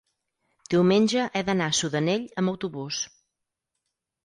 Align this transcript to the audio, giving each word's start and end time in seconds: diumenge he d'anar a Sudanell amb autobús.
diumenge 0.73 1.25
he 1.27 1.43
d'anar 1.51 1.67
a 1.73 1.77
Sudanell 1.81 2.25
amb 2.43 2.55
autobús. 2.55 3.05